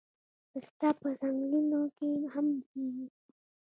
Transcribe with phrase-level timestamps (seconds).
[0.51, 3.05] پسته په ځنګلونو کې هم کیږي